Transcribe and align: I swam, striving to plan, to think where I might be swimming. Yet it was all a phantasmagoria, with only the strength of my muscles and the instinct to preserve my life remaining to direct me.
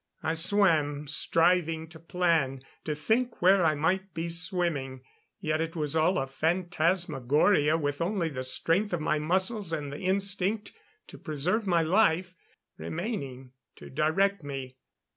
I 0.23 0.33
swam, 0.33 1.05
striving 1.05 1.87
to 1.89 1.99
plan, 1.99 2.63
to 2.85 2.95
think 2.95 3.39
where 3.39 3.63
I 3.63 3.75
might 3.75 4.15
be 4.15 4.29
swimming. 4.29 5.01
Yet 5.39 5.61
it 5.61 5.75
was 5.75 5.95
all 5.95 6.17
a 6.17 6.25
phantasmagoria, 6.25 7.77
with 7.77 8.01
only 8.01 8.29
the 8.29 8.41
strength 8.41 8.93
of 8.93 8.99
my 8.99 9.19
muscles 9.19 9.71
and 9.71 9.93
the 9.93 9.99
instinct 9.99 10.71
to 11.05 11.19
preserve 11.19 11.67
my 11.67 11.83
life 11.83 12.33
remaining 12.79 13.51
to 13.75 13.91
direct 13.91 14.43
me. 14.43 14.77